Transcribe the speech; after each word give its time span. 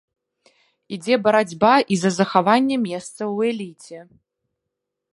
Ідзе 0.97 1.15
барацьба 1.27 1.75
і 1.97 1.99
за 2.05 2.11
захаванне 2.17 2.77
месца 2.89 3.15
ў 3.15 3.37
эліце. 3.55 3.99